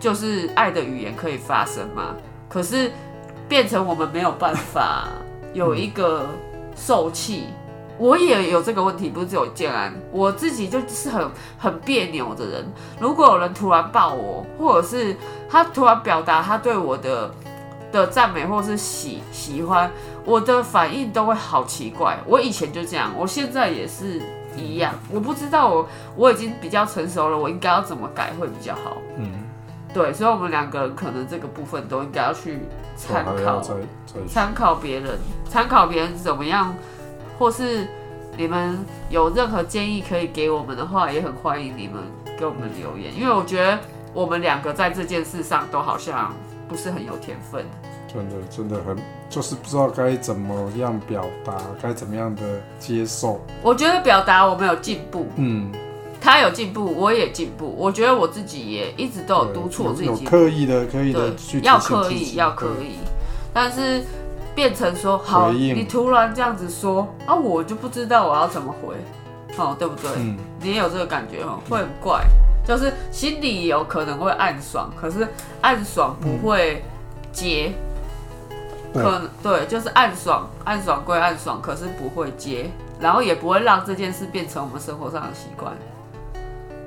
[0.00, 2.14] 就是爱的语言可以发生嘛，
[2.48, 2.90] 可是
[3.48, 5.08] 变成我们没有办法
[5.54, 6.26] 有一个
[6.74, 7.44] 受气。
[8.00, 12.64] 我也有这个问题，不是只有建安，我自己就是很很别扭的人。
[13.00, 15.16] 如果有人突然抱我，或者是
[15.50, 17.28] 他突然表达他对我的
[17.90, 19.90] 的赞美或是喜喜欢，
[20.28, 22.18] 我的反应都会好奇怪。
[22.26, 24.20] 我以前就这样，我现在也是
[24.54, 24.92] 一样。
[25.10, 28.98] 我不知道我我已经比较成熟了，我应该要怎么改会比较好。
[29.16, 29.32] 嗯，
[29.94, 32.58] 对，所以我们两个人可能这个部分都应该要去
[32.94, 33.62] 参考。
[34.28, 36.74] 参考别人，参考别人怎么样，
[37.38, 37.88] 或是
[38.36, 42.02] 你们有任何建议可以给我们的话，也很欢迎你们
[42.38, 43.78] 给我们留言，因为我觉得
[44.12, 46.34] 我们两个在这件事上都好像
[46.68, 47.64] 不是很有天分。
[48.12, 48.96] 真的真的很
[49.28, 52.42] 就是不知道该怎么样表达，该怎么样的
[52.78, 53.40] 接受。
[53.62, 55.70] 我觉得表达我们有进步，嗯，
[56.20, 57.74] 他有进步，我也进步。
[57.76, 60.24] 我觉得我自己也一直都有督促我自己。
[60.24, 62.96] 刻意的、刻意的去，要刻意，要刻意，
[63.52, 64.02] 但是
[64.54, 68.94] 变成说好，你突然这样子说啊，我就不知道我要怎么回，
[69.58, 70.10] 哦，对不对？
[70.16, 72.24] 嗯，你也有这个感觉哦，会很怪，
[72.66, 75.28] 就是心里有可能会暗爽，可是
[75.60, 76.82] 暗爽不会
[77.30, 77.87] 接，对
[78.94, 85.72] 可能对，就是暗爽，暗爽归暗爽，可是不会接，然后也不会让这件事变成我们生活上的习惯，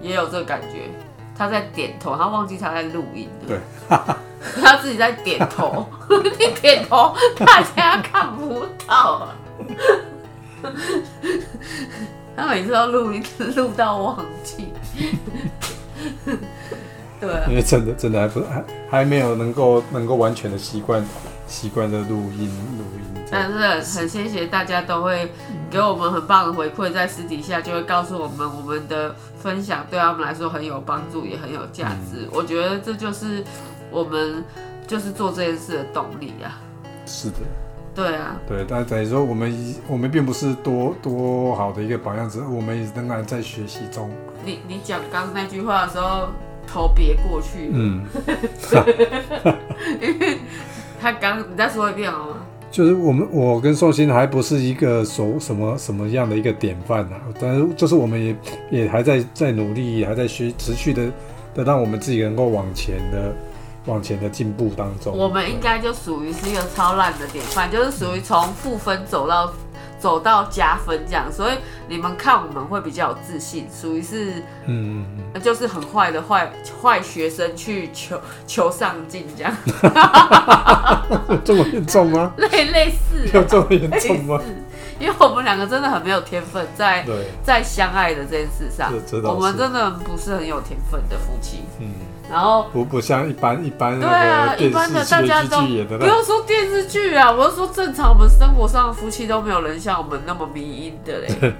[0.01, 0.89] 也有这个感觉。
[1.37, 3.47] 他在点头，他忘记他在录音了。
[3.47, 3.59] 对，
[4.61, 9.35] 他自己在点头， 你点头，大家看不到啊。
[12.35, 13.23] 他每次都录音
[13.55, 14.71] 录到忘记。
[17.19, 21.05] 对啊因为真的真的还不还还没有能够能够完全的习惯
[21.51, 23.21] 习惯的录音录音。
[23.29, 25.31] 但是很谢谢大家都会
[25.69, 32.27] 给我们很棒的回馈，在私底下就会告诉我们，我们的分享对他们来说很有帮助，也很有价值。
[32.31, 33.43] 我觉得这就是
[33.91, 34.43] 我们
[34.87, 36.59] 就是做这件事的动力啊。
[37.05, 37.37] 是的，
[37.95, 44.09] 对啊，对，但等于说我们我们并不是多多好的一个榜样，只是我们仍然在学习中。
[44.43, 46.27] 你你讲刚刚那句话的时候，
[46.67, 48.05] 头别过去，嗯，
[50.01, 50.20] 因 为
[51.01, 52.35] 他刚你再说一遍好吗？
[52.69, 58.35] 就是我们我跟寿星还不是一个所什么什么样的一个典范啊，但是就是我们也
[58.69, 61.11] 也还在在努力，还在学持续的
[61.53, 63.35] 的让我们自己能够往前的
[63.87, 65.17] 往前的进步当中。
[65.17, 69.51] 我们应该就属于是一个超烂的典范，就是属于从负分走到
[70.01, 71.53] 走到加分这样，所以
[71.87, 74.33] 你们看我们会比较有自信，属于是
[74.65, 79.55] 嗯嗯就是很坏的坏坏学生去求求上进这样，
[81.45, 82.33] 这么严重吗？
[82.37, 84.41] 类类似有这么严重吗？，
[84.99, 88.91] 因为我们两个真的很没有天分，在对，在相爱的这件事上
[89.23, 91.91] 我们真的不是很有天分的夫妻，嗯，
[92.31, 92.67] 然后。
[92.71, 95.59] 不不像一般一般对啊一般的大家都
[95.97, 101.53] 不用说电视剧啊，我是说正常我们生活上的夫妻都没有人像我们那么迷因的嘞。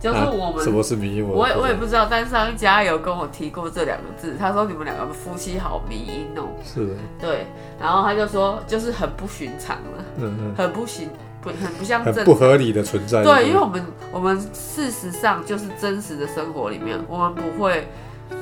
[0.00, 1.40] 就是我们，什么是迷我？
[1.40, 6.48] 我也我也不知道，但上一家有跟我提过这两个字，他说你们两个夫妻好迷因哦。
[6.64, 7.46] 是的，对，
[7.78, 11.10] 然后他就说就是很不寻常了，嗯嗯很不行，
[11.42, 13.22] 不很不像正不合理的存在。
[13.22, 17.86] 对，因为我们我们事实上就是真实的生活里面，我们不会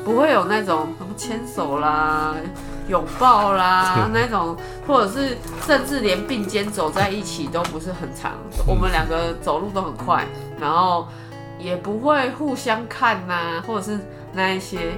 [0.05, 2.35] 不会有那种什么牵手啦、
[2.89, 8.33] 拥抱啦 那种，或者是甚至连并肩走在一起都不是很长。
[8.67, 10.27] 我们两个走路都很快，
[10.61, 11.07] 然后
[11.59, 13.99] 也不会互相看呐、或者是
[14.33, 14.93] 那一些。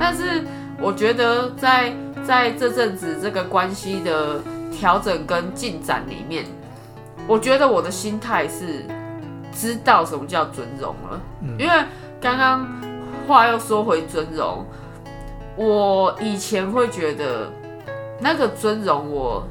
[0.00, 0.42] 但是
[0.80, 1.94] 我觉得在
[2.26, 4.40] 在这阵子这个关系的
[4.72, 6.46] 调整跟进展里面，
[7.26, 8.84] 我觉得我的心态是
[9.52, 11.84] 知道什么叫尊重了，嗯因为
[12.20, 12.66] 刚刚
[13.26, 14.64] 话又说回尊荣，
[15.56, 17.50] 我以前会觉得
[18.20, 19.42] 那个尊荣我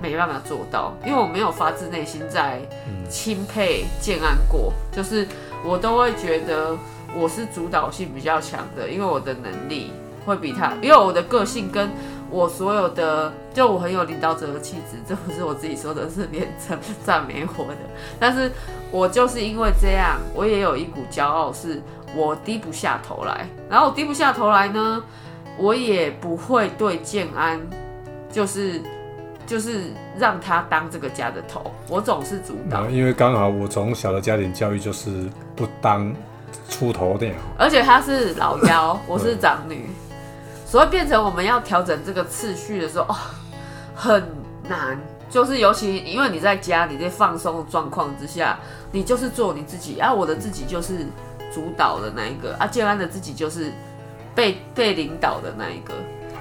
[0.00, 5.26] 没办法做到，因为我没有发自内心在嗯钦佩建安过，就是
[5.64, 6.76] 我都会觉得
[7.14, 9.92] 我是主导性比较强的，因为我的能力
[10.24, 11.90] 会比他，因为我的个性跟
[12.30, 17.76] 我所有的，就我很有领导者的气质， 这不是我自己说的，是别人赞赞美我的。
[18.18, 18.50] 但是
[18.90, 21.82] 我就是因为这样，我也有一股骄傲，是
[22.14, 23.46] 我低不下头来。
[23.68, 25.02] 然后我低不下头来呢，
[25.56, 27.60] 我也不会对建安，
[28.30, 28.80] 就是
[29.46, 32.86] 就是让他当这个家的头，我总是主导。
[32.86, 36.14] 因为刚好我从小的家庭教育就是不当
[36.68, 39.88] 出头的，而且他是老幺， 我是长女，
[40.66, 43.16] 所以变成我们要调整这个次序的时候，哦，
[43.94, 44.22] 很
[44.68, 44.98] 难。
[45.30, 48.58] 就是尤其因为你在家，你在放松的状况之下，
[48.90, 50.12] 你就是做你自己啊。
[50.12, 51.06] 我的自己就是
[51.52, 53.72] 主导的那一个啊，建安的自己就是
[54.34, 55.94] 被被领导的那一个。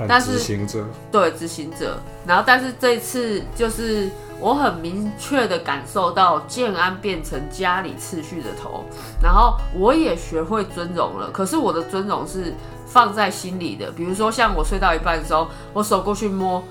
[0.07, 1.99] 但是执行者，对执行者。
[2.25, 8.83] 然后，但是这一次就是我很明确的感受到建安变成家里次序的头，
[9.21, 11.29] 然后我也学会尊荣了。
[11.31, 12.51] 可是我的尊荣是
[12.87, 16.63] 放在心里的，比如说像我睡到一半的时候，我手过去摸，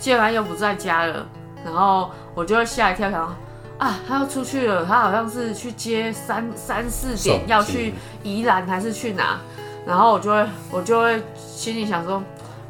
[0.00, 1.26] 建安又不在家了，
[1.62, 3.36] 然后我就会吓一跳，想。
[3.78, 9.38] 啊，他要出去了，他好像是去接三三四点要去宜兰还是去哪？
[9.86, 12.22] 然后我就会我就会心里想说，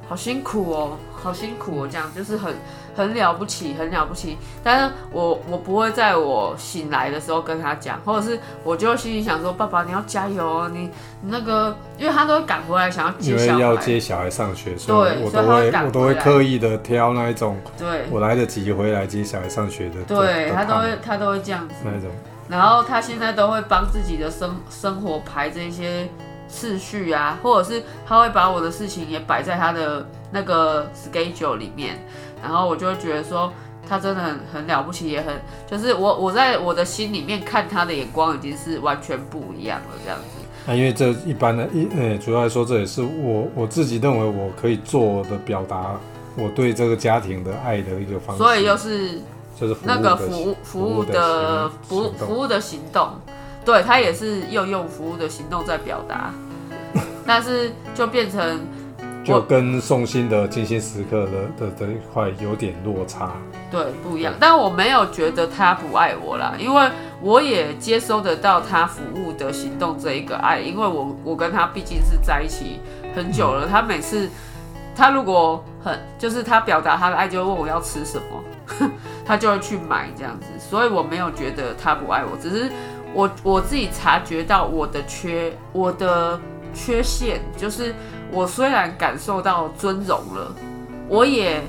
[0.07, 2.55] 好辛苦哦，好辛苦哦，这样就是很
[2.99, 4.37] 很了不起，很了不起。
[4.65, 10.91] 但是我我不会在我醒来的时候跟他讲，或者是我就心里想说，爸爸你要加油哦，你
[11.23, 21.77] 你那个，因为他都会赶回来想要接小孩，要接小孩上学，所以对我都会赶我都会刻意的挑那一种对我来得及回来接小孩上学的，对他都会他都会这样子。
[21.85, 22.11] 那一种，
[22.49, 26.09] 然后他现在都会帮自己的生生活排这些
[26.49, 31.99] 次序啊，或者是他会把我的事情也摆在他的那个 schedule 里面，
[32.42, 33.53] 然后我就会觉得说
[33.88, 35.35] 他真的很很了不起，也很
[35.66, 40.24] 就是我我在我的心里面看他的眼光已经是完全不一样了这样子。
[40.66, 45.96] 那因为这一般的，一呃，主要来说这也是我我自己认为我可以做的表达
[46.37, 48.42] 我对这个家庭的爱的一个方式。
[48.42, 49.20] 所以又是
[49.59, 53.09] 就是那个服务服务的服服务的行动，
[53.64, 56.33] 对他也是又用服务的行动在表达，
[57.27, 58.61] 但是就变成
[59.29, 63.33] 就跟宋鑫的精心时刻的的的一块有点落差，
[63.71, 64.35] 对，不一样。
[64.41, 66.88] 但我没有觉得他不爱我啦，因为。
[67.21, 72.79] 我也接收得到他服务的行动这一个爱，因为我我跟他毕竟是在一起
[73.12, 73.67] 很久了。
[73.67, 74.31] 他每次
[74.95, 78.88] 他如果很就是他表达他的爱，就会问我要吃什么，
[79.27, 80.47] 他就会去买这样子。
[80.61, 82.71] 所以我没有觉得他不爱我，只是
[83.12, 86.38] 我我自己察觉到我的缺我的
[86.73, 87.93] 缺陷，就是
[88.33, 90.55] 我虽然感受到尊荣了，
[91.09, 91.62] 我也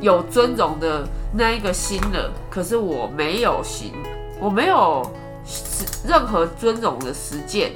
[0.00, 3.92] 有尊荣的那一个心了，可是我没有行。
[4.40, 5.08] 我没有
[6.04, 7.70] 任何尊荣的实践，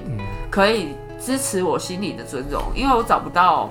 [0.50, 0.88] 可以
[1.20, 3.70] 支持我心里的尊荣，因为我找不到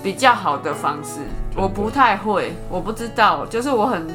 [0.00, 1.18] 比较好的方式，
[1.56, 4.06] 我不太会，我不知道，就是我很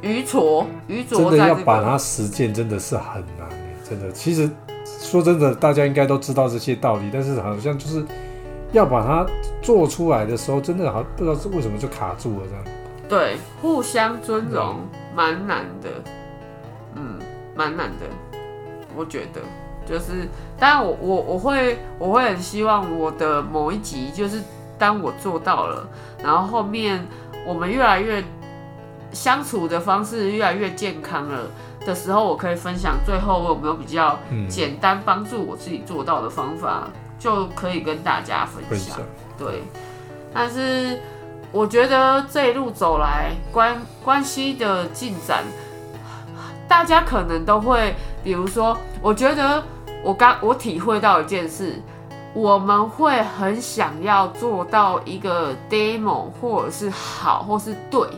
[0.00, 1.30] 愚拙，愚拙。
[1.30, 3.46] 真的要把它实践，真的是很难
[3.86, 4.10] 真的。
[4.10, 4.50] 其实
[5.02, 8.02] 说真的，大家应该都知道这些道理，但是好像就是
[8.72, 9.26] 要把它
[9.62, 12.64] 做出来的时候，真的好不知道是为什么就卡住了这样。
[13.08, 14.80] 对，互相尊荣
[15.14, 15.88] 蛮难的。
[16.98, 17.18] 嗯，
[17.54, 18.06] 蛮难的，
[18.96, 19.40] 我觉得
[19.84, 20.26] 就是，
[20.58, 24.42] 当然我我我会我会很希望我的某一集就是
[24.78, 25.86] 当我做到了，
[26.24, 27.06] 然后后面
[27.46, 28.24] 我们越来越
[29.12, 31.42] 相处的方式越来越健康了
[31.84, 38.98] 的时候，我可以分享最后我有没有比较简单帮助我自己做到的方法，就可以跟大家分享。
[39.38, 39.62] 对，
[40.32, 41.00] 但是
[41.52, 45.44] 我觉得这一路走来关关系的进展。
[46.68, 49.62] 大家可能都会，比如说，我觉得
[50.02, 51.80] 我刚我体会到一件事，
[52.34, 58.08] 我们会很想要做到一个 demo，或者是好，或是对，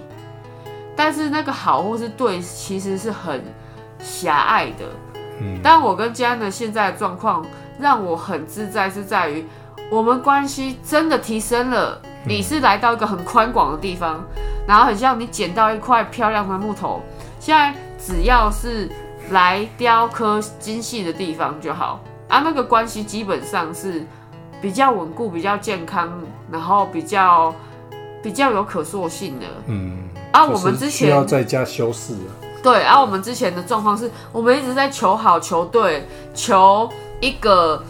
[0.96, 3.44] 但是那个好或是对，其实是很
[3.98, 4.86] 狭隘的。
[5.42, 7.44] 嗯，但我跟嘉呢现在的状况
[7.78, 9.44] 让我很自在，是在于
[9.90, 12.00] 我们关系真的提升了。
[12.24, 14.24] 你是来到一个很宽广的地方，
[14.66, 17.02] 然后很像你捡到一块漂亮的木头，
[17.40, 17.74] 现在。
[18.00, 18.88] 只要是
[19.32, 24.06] 来雕刻精细的地方就好啊，那个关系基本上是
[24.62, 26.10] 比较稳固、比较健康，
[26.50, 27.52] 然后比较
[28.22, 29.46] 比较有可塑性的。
[29.66, 29.98] 嗯，
[30.32, 32.30] 啊，我们之前需要在家修饰啊。
[32.62, 36.88] 对，啊，我们之前的状况是我们一直在求好、求对、求
[37.20, 37.82] 一个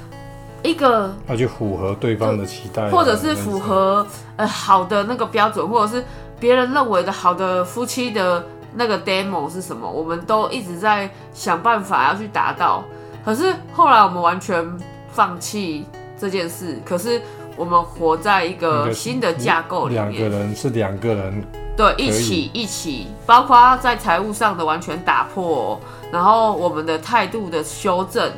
[0.63, 6.05] 一个要去符合对方的期待，或者是符合呃好的那个标准，或者是
[6.39, 8.45] 别人认为的好的夫妻的。
[8.75, 9.91] 那个 demo 是什么？
[9.91, 12.85] 我们都一直在想办法要去达到，
[13.25, 14.63] 可是后来我们完全
[15.11, 15.87] 放弃
[16.21, 16.79] 这件事。
[16.85, 17.21] 可是
[17.57, 21.43] 我们活在一个新的架构里面，两个人是两个人，
[21.79, 28.33] 对，一起一起，包括在财务上的完全打破，然后我们的态度的修正，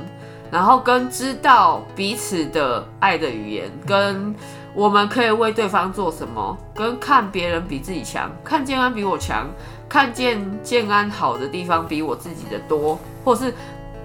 [0.50, 4.35] 然后跟知道彼此的爱的语言，跟
[4.74, 9.48] 我们可以为对方做什么，跟看别人比自己强，看健安比我强。
[9.88, 13.53] 看见建安好的地方比我自己的多，或是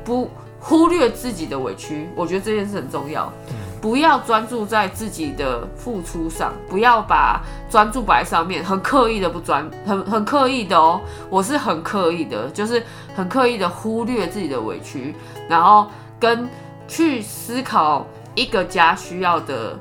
[0.04, 3.32] 不忽略自己的委屈，我觉得这件事很重要。
[3.82, 11.00] 不要专注在自己的付出上，不要把专注摆上面，很刻意的不专，很很刻意的哦。
[11.30, 12.84] 我是很刻意的，就是
[13.16, 15.16] 很刻意的忽略自己的委屈，
[15.48, 15.88] 然后
[16.20, 16.50] 跟
[16.88, 19.80] 去思考一个家需要的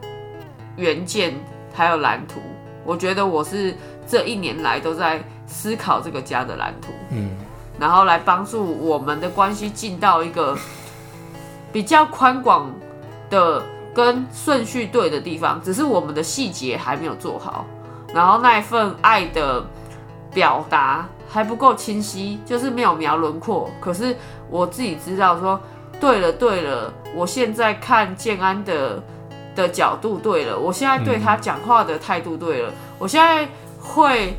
[0.77, 1.35] 原件
[1.73, 2.41] 还有蓝图。
[2.85, 3.75] 我觉得我是
[4.07, 5.23] 这一年来都在。
[5.47, 7.29] 思考这个家的蓝图，嗯，
[7.79, 10.57] 然后来帮助我们的关系进到一个
[11.71, 12.73] 比较宽广
[13.29, 13.63] 的
[13.95, 17.65] 跟顺序对的地方，只是我们的细节还没有做好，
[18.13, 19.65] 然后那一份爱的
[20.33, 23.71] 表达还不够清晰，就是没有描轮廓。
[23.81, 24.17] 可是
[24.51, 25.61] 我自己知道说，
[26.01, 29.03] 对了对了，我现在看建安的
[29.55, 33.49] 的角度对了，我现在对他讲话的态度对了，我现在
[33.81, 34.35] 会。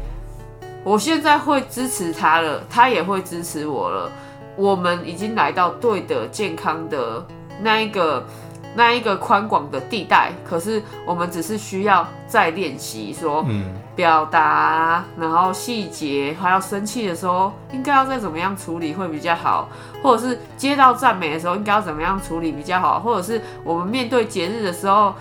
[0.83, 4.11] 我现在会支持他了，他也会支持我了。
[4.55, 7.25] 我们已经来到对的、健康的
[7.63, 8.23] 那一个
[8.75, 19.69] 那一个宽广的地带，可是我们只是需要再练习说嗯，表达，然后细节，还要生气的时候应该要再怎么样处理会比较好，
[20.03, 25.13] 或者是接到赞美的时候应该要怎么样处理比较好，或者是我们面对节日的时候，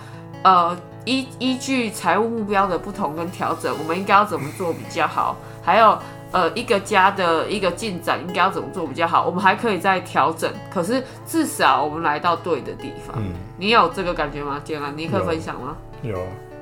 [0.43, 5.97] 呃，依依据财务目标的不同跟调整，我们应该要怎么做比较好，还有。
[6.35, 9.25] 呃，一个家的一个进展应该要怎么做比较好？
[9.25, 13.15] 我们还可以再调整，可是至少我们来到对的地方。
[13.17, 14.59] 嗯，你有这个感觉吗？
[14.61, 15.77] 建安，你可以分享吗？
[16.01, 16.19] 有，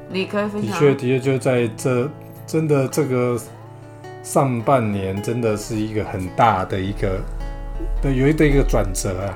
[0.09, 0.73] 你可以分享。
[0.73, 2.07] 的确，的确就在这
[2.45, 3.35] 真的这个
[4.21, 7.19] 上半年，真的是一个很大的一个
[7.99, 9.33] 对有一的一个转折啊，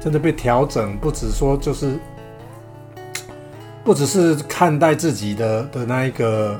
[0.00, 1.98] 真的被调整，不只说就是
[3.84, 6.58] 不只是看待自己的的那一个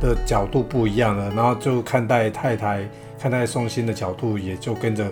[0.00, 2.88] 的角度不一样了，然后就看待太太、
[3.18, 5.06] 看待宋鑫的角度也就跟着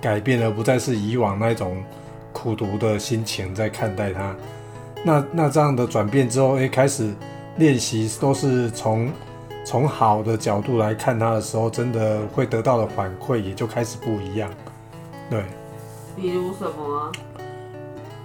[0.00, 1.82] 改变了，不再是以往那种
[2.32, 4.36] 苦读的心情在看待他。
[5.02, 7.12] 那那这样的转变之后，诶，开始
[7.56, 9.10] 练习都是从
[9.64, 14.50] 从好的角度来看他的时候，真的会得到的反馈也就开始不一样。
[15.30, 15.42] 对，
[16.16, 17.12] 比如什么啊？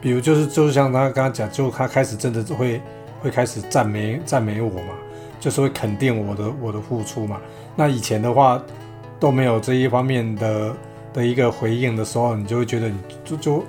[0.02, 2.82] 比如就是就是像他刚刚讲，就他开始真的会
[3.22, 4.94] 会开始赞美赞美我嘛，
[5.40, 7.40] 就是会肯定我的我的付出嘛。
[7.76, 8.62] 那以前的话
[9.20, 10.76] 都没有这一方面的
[11.14, 13.64] 的一个回应的时候，你就会觉得你就就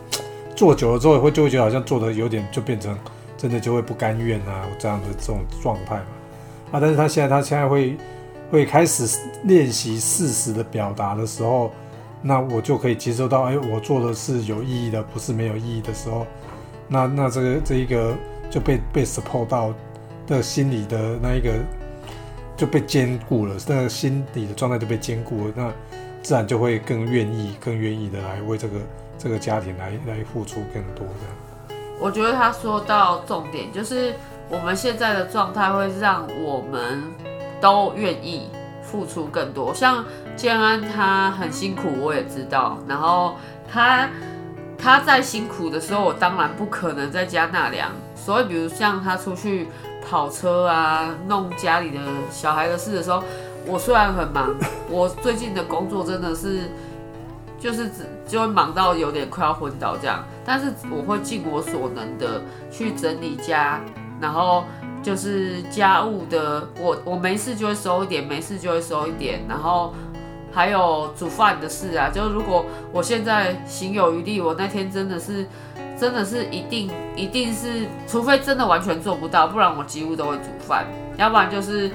[0.54, 2.98] 做久了之后会就会觉得好像做的有点就变成
[3.36, 6.06] 真的就会不甘愿啊这样的这种状态嘛。
[6.72, 7.96] 啊，但是他现在他现在会
[8.50, 11.70] 会开始练习适时的表达的时候，
[12.20, 16.26] 那我就可以接受到，哎，我做的是有意义的，不是没有意义的时候，
[16.86, 18.14] 那那这个这一个
[18.50, 19.72] 就被被 support 到
[20.36, 21.52] 的心理的那一个
[22.56, 25.72] 就被兼顾了，那个心理的状态就被兼顾了，那
[26.22, 28.78] 自然就会更愿意、更愿意的来为这个
[29.18, 31.80] 这个家庭来来付出更多这样。
[31.98, 34.14] 我觉得他说到重点，就是
[34.48, 37.02] 我们现在的状态会让我们
[37.60, 38.48] 都愿意
[38.82, 39.74] 付出更多。
[39.74, 40.04] 像
[40.36, 42.78] 建安他很辛苦，我也知道。
[42.88, 43.36] 然后
[43.70, 44.08] 他
[44.78, 47.90] 他在辛苦的时候，我当然不可能在家纳凉。
[48.14, 49.68] 所以，比如像他出去
[50.08, 53.22] 跑车啊，弄家里的小孩的事的时候，
[53.66, 54.54] 我虽然很忙，
[54.90, 56.62] 我最近的工作真的是。
[57.60, 62.40] 就是只就会忙到有点快要昏倒这样，但是我会尽我所能的
[62.70, 63.78] 去整理家，
[64.18, 64.64] 然后
[65.02, 69.92] 就是家务的，我我没事就会收一点，没事就会收一点，然后
[70.50, 75.46] 还有煮饭的事啊，就如果我现在行有余力，我那天真的是
[76.00, 80.86] 真的是一定一定是，除非真的完全做不到，不然我几乎都会煮饭，
[81.18, 81.90] 要不然就是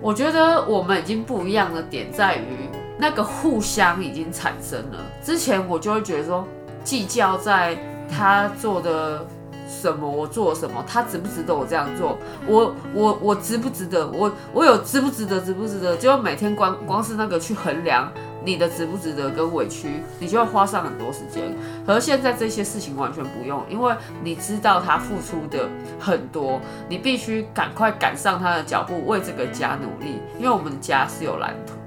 [0.00, 2.68] 我觉得我们已经不一样的点在于。
[3.00, 4.98] 那个互相已经产生了。
[5.22, 6.44] 之前我就会觉得说，
[6.82, 7.78] 计较在
[8.10, 9.24] 他做的
[9.68, 12.18] 什么，我做什么，他值不值得我这样做？
[12.44, 14.04] 我我我值不值得？
[14.08, 15.40] 我我有值不值得？
[15.40, 15.96] 值不值得？
[15.96, 18.12] 就每天光光是那个去衡量
[18.44, 21.54] 你的值不值得跟委屈，你就要花上很多时间。
[21.86, 25.68] 而现在这些事情完全不用，因为你知道他付出的
[25.98, 30.20] 很多，你必须赶快赶上他的脚步，为这个家努力。
[30.38, 31.78] 因为我们的家是有蓝图的。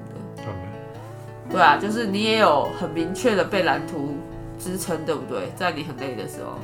[1.51, 4.17] 对啊，就是你也有很明确的被蓝图
[4.57, 5.51] 支撑，对不对？
[5.55, 6.57] 在你很累的时候，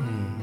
[0.00, 0.34] 嗯，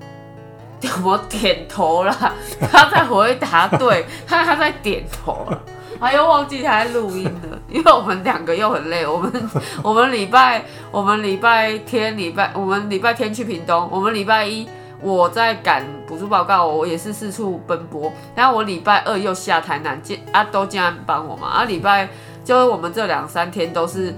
[0.82, 2.34] 有没有点头啦？
[2.70, 5.62] 他在回答，对他他在点头了，
[6.02, 9.06] 他又忘记他在录音了， 因为我们两个又很累。
[9.06, 9.32] 我们
[9.82, 14.68] 我们礼拜我们礼拜天礼拜我们礼拜天去屏东，我们礼拜一。
[15.04, 18.12] 我在赶补助报告，我也是四处奔波。
[18.36, 21.48] 然后我礼拜二又下台南，见阿都竟然帮我嘛。
[21.48, 22.08] 啊礼拜
[22.44, 24.12] 就是我们这两三天都是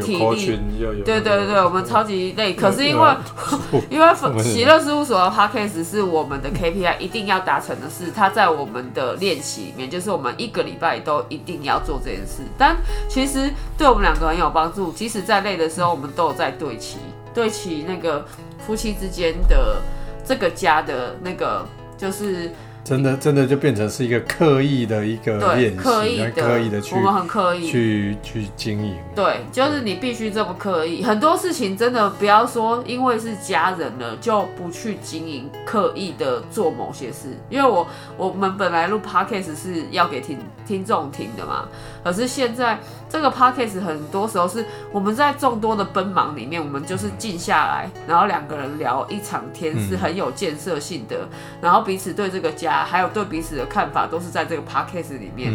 [0.00, 0.58] 体力，
[1.04, 2.52] 对对对，我们超级累。
[2.54, 3.16] 可是因为
[3.88, 4.06] 因为
[4.42, 12.42] 喜乐事务所的 p a c k a g e 是我们的 KPI 一定要达成的事，它在我们的练习里面，就是我们一个礼拜都一定要做这件事。
[12.58, 12.76] 但
[13.08, 16.98] 其实对我们两个很有帮助，即使在累的时候，我们都有在对齐
[17.32, 18.24] 对齐那个
[18.58, 19.76] 夫妻之间的。
[20.22, 21.66] 这个家的那个
[21.98, 22.52] 就是。
[22.90, 28.96] 真的，真的就变成是一个刻意的一个练习，刻意的，刻意的去，我们很刻意去去经营。
[29.14, 31.04] 对，就是你必须这么刻意。
[31.04, 37.28] 很多事情真的不要说，因为是家人了就不去经营，刻意的做某些事。
[37.48, 37.86] 因为我
[38.16, 40.36] 我们本来录 podcast 是要给听
[40.66, 41.68] 听众听的嘛，
[42.02, 51.28] 可是现在这个 podcast 很多时候是我们在众多的奔忙里面，我们就是静下来，然后两个人聊一场天，是很有建设性的，
[51.60, 52.80] 然后彼此对这个家。
[52.90, 55.52] 还有对彼此的看法，都是在这个 podcast 里面。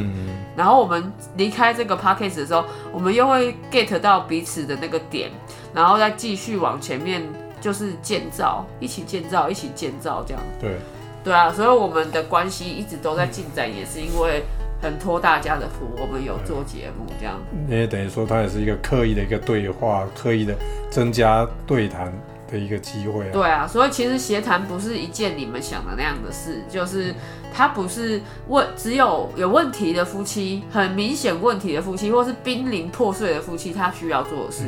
[0.56, 5.32] 然后我们离开这个 podcast 的时候，我们又会 get 到彼此的那个点，
[5.74, 7.22] 然后再继续往前面
[7.60, 10.42] 就是建造，一起建造，一起建造这样。
[10.62, 10.78] 对，
[11.24, 14.44] 对啊，所以我们的关系一直都在进展，也是因为
[14.82, 17.40] 很托大家的福，我们有做节目这样。
[17.68, 20.56] 也等于说，它也是一个刻意的一个对话，刻意的
[20.90, 22.14] 增加对谈
[22.52, 23.32] 的一个机会啊。
[23.32, 27.14] 对啊，所以其实协谈不是一件你们想的那样的事，就是
[27.54, 34.64] 它不是问只有有问题的夫妻，很明显问题的夫妻，或是濒临破碎的夫妻，他需要做的事。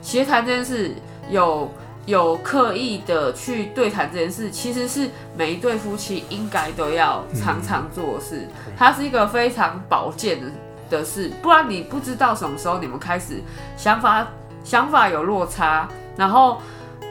[0.00, 0.94] 协谈这件事
[1.28, 1.70] 有
[2.08, 8.48] 有刻意的去对谈这件事，其实是每一对夫妻应该都要常常做的事。
[8.78, 10.46] 它是一个非常保健的
[10.88, 13.42] 的事，不然你不知道什么时候你们开始
[13.76, 14.26] 想法
[14.64, 15.86] 想法有落差，
[16.16, 16.62] 然后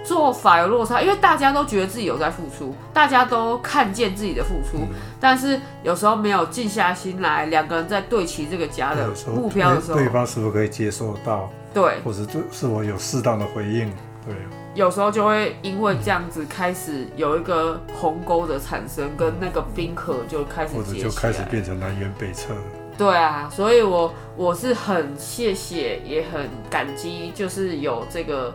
[0.04, 4.84] 做法有落差，因为大家都觉得自己有在付出，大家都看见自己的付出，
[5.20, 13.94] 但是有时候没有静下心来，两个人在对齐这个家的目标的时候，对方是否可以接受到，对，或者这是否有适当的回应？
[14.26, 14.36] 对，
[14.78, 21.42] 有时候就会因为这样子开始有一个鸿沟的产生，跟那个冰河就开始或者结就开始。
[21.50, 22.54] 变成南辕北辙。
[22.96, 28.54] 对啊，所以我我是很谢谢，也很感激，就是有这个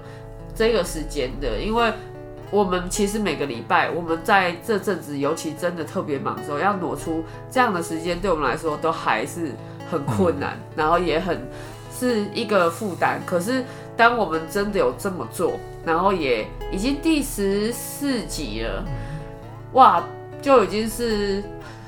[0.54, 1.92] 这个时间的，因为
[2.52, 9.50] 我们其实每个礼拜，我们在这阵子，尤其真的特别忙的时候，要挪出这样的时间，对我们来说都还是
[9.90, 11.40] 很困难，然后也很
[11.92, 13.20] 是一个负担。
[13.26, 13.64] 可是
[13.96, 15.52] 当我们真的有这么做，
[15.84, 18.84] 然后也已经第十四集了，
[19.72, 20.02] 哇，
[20.40, 21.42] 就已经是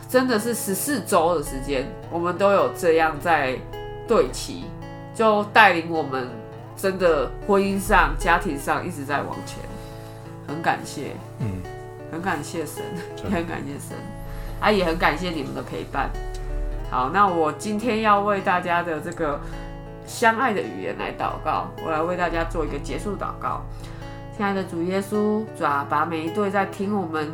[0.09, 3.59] 真的是十四周的时间，我们都有这样在
[4.07, 4.64] 对齐，
[5.14, 6.28] 就带领我们
[6.76, 9.59] 真的婚姻上、家庭上一直在往前，
[10.46, 11.62] 很感谢，嗯，
[12.12, 12.82] 很感谢神，
[13.24, 13.96] 也很感谢神，
[14.61, 16.11] 啊，也很感谢你们的陪伴。
[16.90, 19.40] 好，那我今天要为大家的这个
[20.07, 23.62] 相爱的语言来祷告，我来为大家做一个结束祷告。
[24.36, 27.32] 亲爱的主耶稣，主啊，把每一对在听我们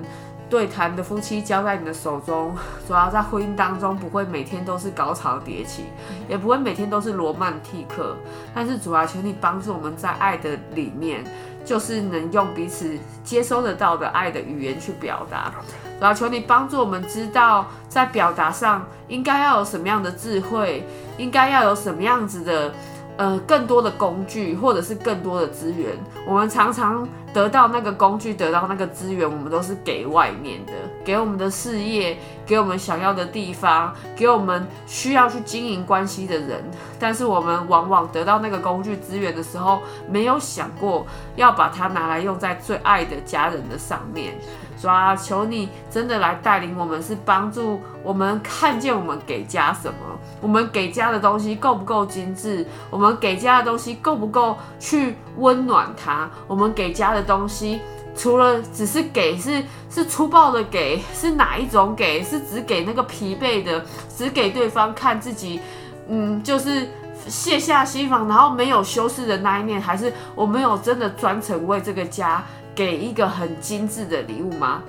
[0.51, 2.55] 对谈的夫妻交在你的手中，
[2.87, 5.85] 主要在婚姻当中不会每天都是高潮迭起，
[6.29, 8.17] 也不会每天都是罗曼蒂克，
[8.55, 11.25] 但是主啊，求你帮助我们在爱的里面，
[11.71, 15.53] 就是能用彼此接收得到的爱的语言去表达。
[16.01, 20.85] 老，求你帮助我们知道，在表达上应该要有什么样的智慧，
[21.17, 22.75] 应该要有什么样子的。
[23.21, 25.95] 呃，更多的工具或者是更多的资源，
[26.27, 30.73] 我们常常得到那个工具，得到那个资源，我们都是给外面的，
[31.05, 32.17] 给我们的事业，
[32.47, 36.65] 给我们想要的地方，给我们需要去经营关系的人。
[36.99, 41.07] 但是我们往往得到那个工具资源的时候，没有想过
[41.37, 44.33] 要把它拿来用在最爱的家人的上面。
[44.81, 49.95] 主啊，求你真的来带领我们，是帮助我们看见我们给家什么，
[50.41, 57.81] 我们给家的东西够不够精致，我们给家的东西够不够去温暖他，我们给家的东西。
[58.17, 62.23] 除了只是给，是是粗暴的给，是哪一种给？
[62.23, 63.83] 是只给那个疲惫的，
[64.15, 65.61] 只给对方看自己，
[66.09, 66.89] 嗯，就是
[67.29, 72.45] 卸下心防，然后没有修饰的那一面，还是我没有真的专程为这个家
[72.75, 74.83] 给一个很精致的礼物吗？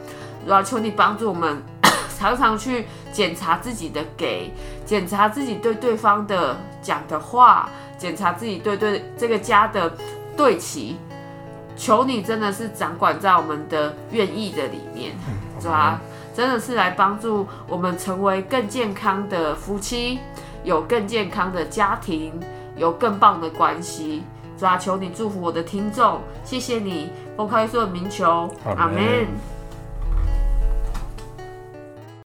[0.44, 1.62] 主要求你帮助我们，
[2.18, 4.52] 常常去检查自己的给，
[4.86, 9.92] 检查自己对对方的讲的话，检查自己对对这个家的
[10.36, 10.98] 对齐。
[11.78, 15.14] 求你真的是掌管在我们的愿意的里面，
[15.60, 16.00] 是吧，
[16.36, 20.20] 真的是来帮助我们成为更健康的夫妻，
[20.64, 22.40] 有更健康的家庭，
[22.76, 24.22] 有更棒的关系。
[24.62, 28.48] 主啊，求你祝福我的听众，谢谢你，奉开耶稣的名求，
[28.78, 29.26] 阿门。